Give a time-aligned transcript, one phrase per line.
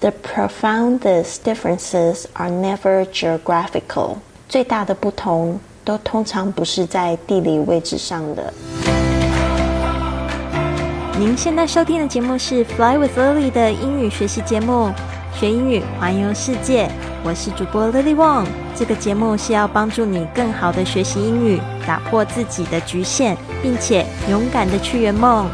[0.00, 4.16] The profoundest differences are never geographical。
[4.48, 8.50] 最大的不同都通常不是在地理位置上的。
[11.18, 14.90] 您现在收听的节目是《Fly with Lily》的英语学习节目，
[15.38, 16.90] 学英语环游世界。
[17.22, 18.46] 我是主播 Lily Wong。
[18.74, 25.46] 这个节目是要帮助你更好的学习英语，打破自己的局限，并且勇敢的去圆梦。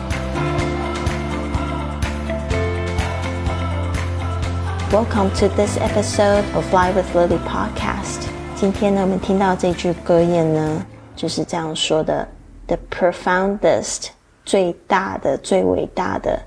[4.91, 8.27] Welcome to this episode of Fly with Lily podcast。
[8.55, 10.85] 今天呢，我们听到这句格言呢，
[11.15, 12.27] 就是这样说的：
[12.67, 14.09] The profoundest。
[14.43, 16.41] 最大的、最伟大的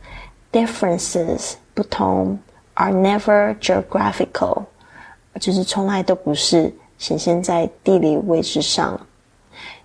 [0.50, 2.36] differences 不同
[2.74, 4.64] are never geographical，
[5.38, 9.00] 就是从来都不是显现在地理位置上。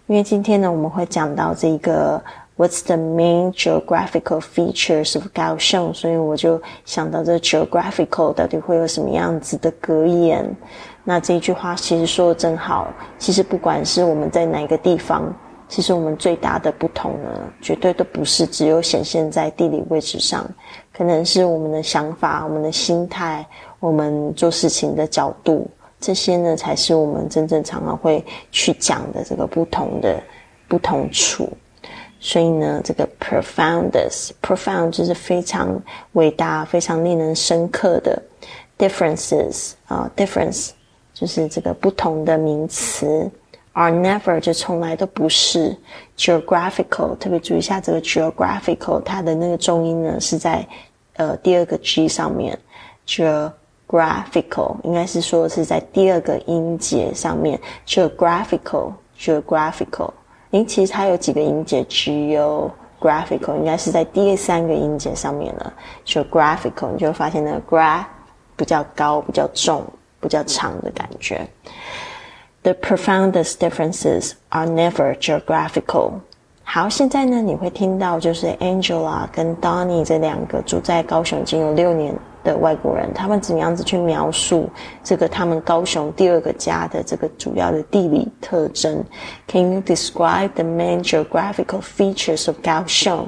[0.07, 2.21] 因为今天呢，我们会讲到这个
[2.56, 5.92] What's the main geographical features of Gao Sheng？？
[5.92, 10.54] 所以我就想到这 geographical 到底会有什么样子的格言？
[11.02, 12.88] 那这一句话其实说的真好。
[13.18, 15.34] 其实不管是我们在哪个地方。
[15.66, 20.46] 其实我们最大的不同呢，绝对都不是只有显现在地理位置上，
[20.96, 23.44] 可能是我们的想法、我们的心态、
[23.80, 25.66] 我们做事情的角度，
[25.98, 30.22] 这些呢才是我们真正常常会去讲的这个不同的
[30.68, 31.48] 不同处。
[32.26, 35.78] 所以呢，这个 profoundest，profound 就是非常
[36.12, 38.22] 伟大、非常令人深刻的
[38.78, 40.70] differences 啊，difference
[41.12, 43.30] 就是这个不同的名词。
[43.74, 45.76] are never 就从来都不是
[46.16, 50.66] geographical，特别注意一下这个 geographical，它的那个重音呢是在
[51.16, 52.58] 呃第二个 g 上面
[53.06, 60.10] ，geographical 应该是说是在第二个音节上面，geographical，geographical，
[60.54, 65.72] 诶，其实它有几个音节，geographical 应该是在第三个音节上面了
[66.06, 68.04] ，geographical 你就会发现那个 gra
[68.54, 69.84] 比较高、比较重、
[70.20, 71.44] 比较长的感觉。
[72.62, 76.12] The profoundest differences are never geographical。
[76.62, 84.69] 好，现在呢，你会听到就是 Angela 跟 Donny 这两个住在高雄已经有六年的外国人，他们怎么样子去描述
[85.03, 89.03] 这个他们高雄第二个家的这个主要的地理特征？
[89.47, 93.27] Can you describe the main geographical features of 高雄？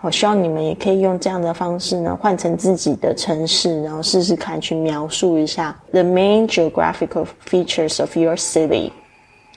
[0.00, 8.90] 我希望你们也可以用这样的方式呢，换成自己的城市，然后试试看去描述一下 the main geographical features of your city。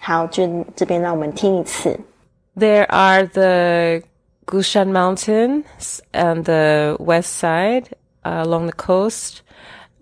[0.01, 1.99] 好，就这边让我们听一次。
[2.55, 4.03] There are the
[4.45, 7.85] Gushan Mountains on the west side
[8.24, 9.42] uh, along the coast,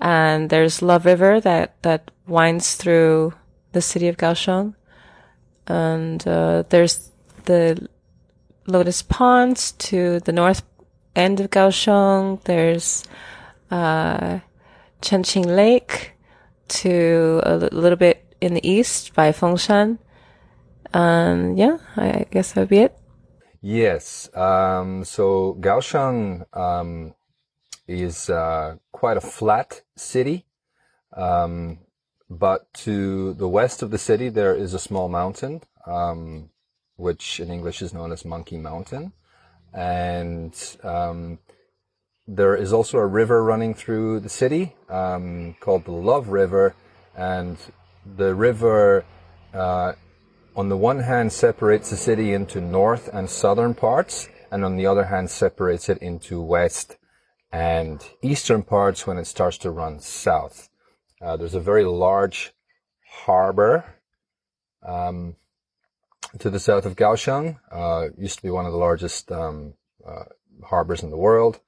[0.01, 3.33] and there's Love River that that winds through
[3.73, 4.75] the city of Kaohsiung,
[5.67, 7.11] and uh, there's
[7.45, 7.89] the
[8.67, 10.62] Lotus Ponds to the north
[11.17, 12.43] end of Kaohsiung.
[12.45, 13.05] There's
[13.71, 14.41] uh,
[15.03, 16.12] Chengqing Lake
[16.69, 19.99] to a little bit in the east by Fengshan.
[20.93, 22.99] Um, yeah, I guess that would be it.
[23.61, 24.31] Yes.
[24.34, 27.15] Um, so Kaohsiung um,
[27.88, 30.47] is uh, quite a flat city.
[31.16, 31.78] Um,
[32.31, 35.62] but to the west of the city, there is a small mountain.
[35.87, 36.50] Um,
[36.98, 39.12] which in English is known as Monkey Mountain.
[39.72, 41.38] And um,
[42.27, 46.75] there is also a river running through the city um, called the Love River.
[47.16, 47.56] And
[48.04, 49.04] the river,
[49.54, 49.93] uh,
[50.56, 54.87] on the one hand, separates the city into north and southern parts, and on the
[54.87, 56.97] other hand, separates it into west
[57.50, 60.69] and eastern parts when it starts to run south.
[61.20, 62.53] Uh, there's a very large
[63.25, 63.84] harbor.
[64.86, 65.36] Um,
[66.38, 67.59] to the south of Kaohsiung.
[67.70, 69.75] Uh, used to be one of the largest um,
[70.06, 70.25] uh,
[70.64, 71.60] harbors in the world.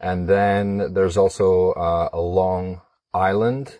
[0.00, 2.82] And then there's also uh, a long
[3.14, 3.78] island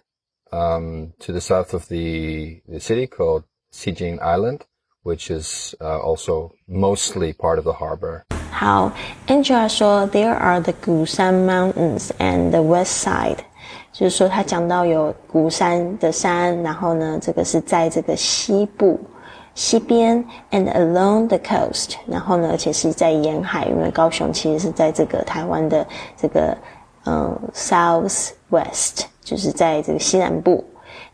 [0.52, 4.66] um, to the south of the, the city called Qijin Island,
[5.02, 8.24] which is uh, also mostly part of the harbor.
[8.51, 8.91] How
[9.27, 13.37] Angela 说 there are the Gusan Mountains and the west side，
[13.93, 18.99] 就是说他讲到有鼓山的山，然后呢，这个是在这个西部。
[19.53, 25.83] 西边，and along the coast，然后呢，而且是在沿海，因为高雄其实是在这个台湾的
[26.15, 26.55] 这个
[27.05, 30.63] 嗯 south west，就是在这个西南部。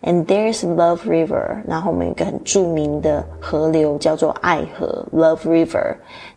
[0.01, 5.47] And there's Love River，然后我们有一个很着名的河流叫做爱河 Love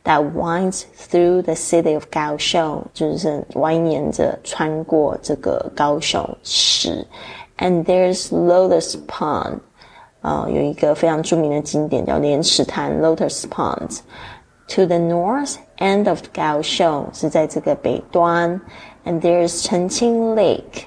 [0.05, 7.07] River，that winds through the city of 高雄，就是蜿蜒着穿过这个高雄市。
[7.59, 9.61] And there's Lotus Pond。
[10.23, 18.61] 啊、呃，有一个非常着名的景点叫莲池潭 （Lotus Ponds）。To the north end of 高雄是在这个北端，
[19.05, 20.87] and there's Chengqing Lake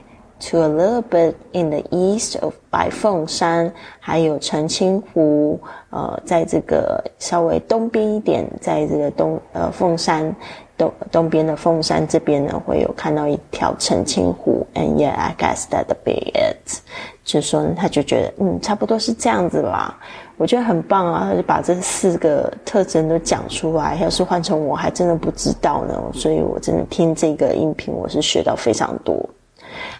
[0.51, 5.59] To a little bit in the east of 白凤山，还有澄清湖。
[5.91, 10.35] 呃，在这个稍微东边一点，在这个东呃凤山
[10.77, 14.67] 东东边的凤山这边呢，会有看到一条澄清湖。
[14.75, 16.81] And yeah, I guess that be it。
[17.23, 19.97] 就是说，他就觉得嗯，差不多是这样子啦。
[20.37, 23.97] 我觉得很棒啊，他就把这四个特征都讲出来。
[24.03, 25.95] 要是换成我，还真的不知道呢。
[26.13, 29.25] 所以我真的听这个音频，我是学到非常多。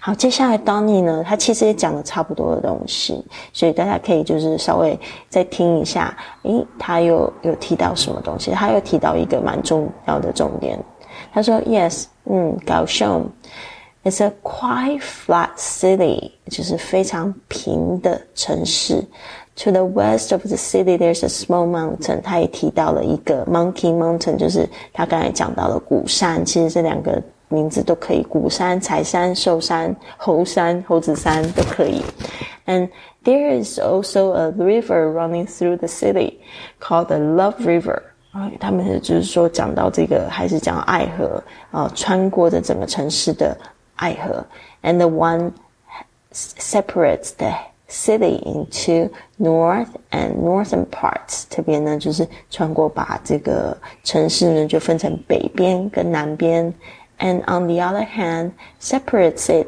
[0.07, 3.25] 好，接下来 Donny 呢，他其实也讲了差不多的东西，
[3.55, 6.15] 所以大家可以就是稍微再听一下。
[6.43, 8.51] 诶，他有有提到什么东西？
[8.51, 10.79] 他有提到一个蛮重要的重点。
[11.33, 13.27] 他说：“Yes，嗯，高雄
[14.05, 19.03] ，It's a quite flat city，就是非常平的城市。
[19.57, 22.21] To the west of the city, there's a small mountain。
[22.21, 26.45] 他也提到了一个 Monkey Mountain，就是他刚才讲到的鼓山。
[26.45, 27.23] 其实这两个。”
[27.54, 32.04] 名字都可以，鼓山、柴山、寿山、猴山、猴子山都可以。
[32.66, 32.90] And
[33.24, 36.40] there is also a river running through the city
[36.80, 38.02] called the Love River。
[38.32, 43.58] 啊，他们就是说讲到这个，还是讲爱河啊，穿过的整个城市的
[43.96, 44.46] 爱河。
[44.84, 45.54] And the one
[46.32, 47.52] separates the
[47.90, 51.46] city into north and northern parts。
[51.50, 56.72] 这边呢，就是穿过把这个城市呢就分成北边跟南边。
[57.24, 59.68] and on the other hand separates it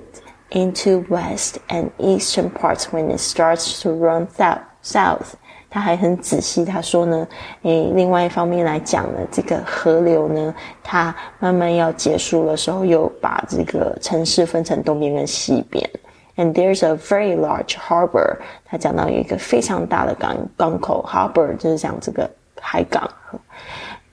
[0.51, 4.59] into west and eastern parts when it starts to run south.
[4.83, 5.33] South，
[5.69, 7.27] 他还很仔细，他说呢，
[7.61, 15.87] 诶，另外一方面来讲呢，这个河流呢，它慢慢要结束的时候，又把这个城市分成东边跟西边。
[16.35, 22.27] And there's a very large harbor，他讲到有一个非常大的港港口，harbor 就是讲这个
[22.59, 23.07] 海港。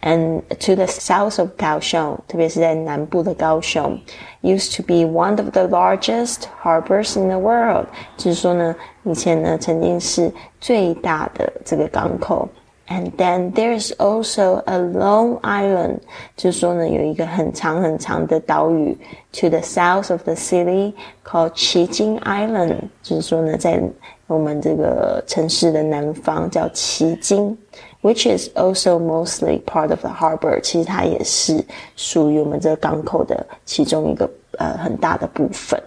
[0.03, 3.99] and to the south of Kaohsiung, 特别是在南部的高雄，
[4.43, 7.87] used to be one of the largest harbors in the world。
[8.17, 8.75] 就是说呢，
[9.05, 12.49] 以前呢曾经是最大的这个港口。
[12.88, 16.00] and then there's also a long island,
[16.36, 18.98] 就是说呢，有一个很长很长的岛屿
[19.32, 20.94] ，to the south of the city
[21.24, 23.82] called Qijin Island，就是说呢在
[24.28, 27.58] 我们这个城市的南方叫旗津
[28.02, 30.60] ，which is also mostly part of the harbor。
[30.62, 31.64] 其实它也是
[31.96, 35.82] 属于我们这个港口的其中一个呃很大的部分。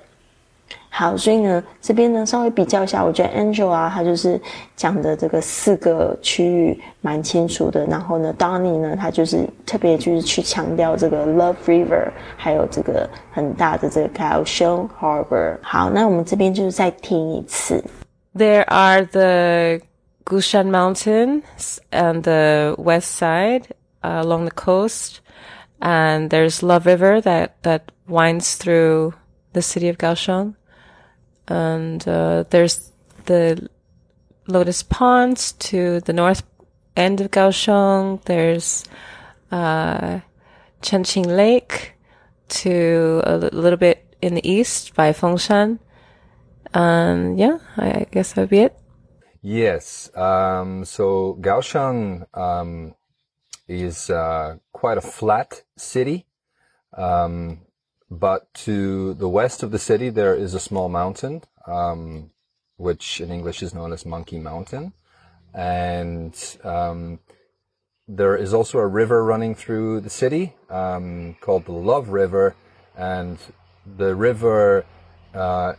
[0.96, 4.40] 好，所以呢，这边呢稍微比较一下，我觉得 Angel 啊，他就是
[4.76, 7.86] 讲的这个四个区域蛮清楚的。
[7.86, 15.58] 然后呢，Donny 呢，他就是特别就是去强调这个 Love River，还有这个很大的这个 Kaohsiung Harbor。
[15.62, 17.84] 好，那我们这边就是再听一次。
[18.36, 19.82] There are the
[20.26, 23.64] Gushan Mountains on the west side
[24.02, 25.22] uh, along the coast.
[25.80, 29.14] And there's Love River that, that winds through
[29.54, 30.54] the city of Kaohsiung.
[31.49, 32.93] And, uh, there's
[33.27, 33.69] the
[34.47, 36.43] Lotus Ponds to the north
[36.97, 38.23] end of Kaohsiung.
[38.25, 38.85] There's,
[39.51, 40.21] uh,
[40.83, 41.95] Chengqing Lake
[42.49, 45.79] to a little bit in the east by Fengshan.
[46.75, 48.77] And yeah, I guess that would be it.
[49.43, 50.11] Yes.
[50.17, 52.95] Um, so Kaohsiung um,
[53.69, 56.27] is uh, quite a flat city.
[56.97, 57.66] Um,
[58.11, 62.31] but to the west of the city, there is a small mountain, um,
[62.77, 64.93] which in English is known as Monkey Mountain.
[65.55, 67.21] And um,
[68.07, 72.55] there is also a river running through the city um, called the Love River.
[72.97, 73.39] And
[73.97, 74.85] the river
[75.35, 75.75] uh,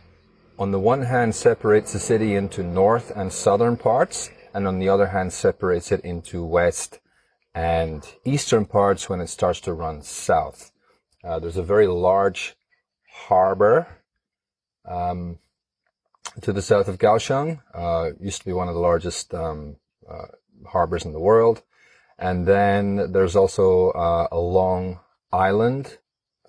[0.58, 4.88] on the one hand separates the city into north and southern parts, and on the
[4.88, 6.98] other hand separates it into west
[7.54, 10.70] and eastern parts when it starts to run south.
[11.24, 12.56] Uh, there's a very large
[13.28, 13.86] harbor
[14.84, 15.38] um,
[16.40, 17.60] to the south of Kaohsiung.
[17.74, 19.76] Uh, used to be one of the largest um,
[20.08, 20.26] uh,
[20.66, 21.62] harbors in the world.
[22.18, 25.00] And then there's also uh, a long
[25.32, 25.98] island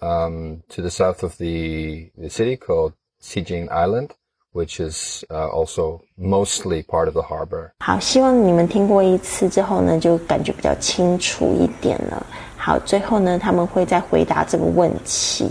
[0.02, 4.16] um, to the south of the, the city called Qijin Island.
[4.52, 7.72] which is uh, also mostly part of the harbor。
[7.80, 12.26] 好，希望你们听过一次之后呢，就感觉比较清楚一点了。
[12.70, 15.50] 好，最后呢，他们会再回答这个问题，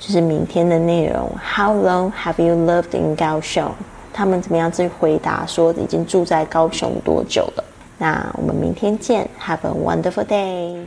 [0.00, 1.30] 就是明天的内容。
[1.40, 3.70] How long have you lived in 高雄？
[4.12, 7.64] 他们怎么样去回答说已经住在高雄多久了？
[7.96, 10.84] 那我们明天见，Have a wonderful day。